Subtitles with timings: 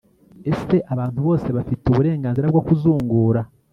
[0.51, 3.41] ese abantu bose bafite uburenganzira bwo kuzungura